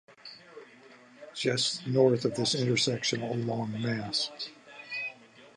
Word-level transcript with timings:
Just 1.35 1.85
north 1.85 2.25
of 2.25 2.33
this 2.33 2.55
intersection 2.55 3.21
along 3.21 3.79
Mass. 3.83 4.31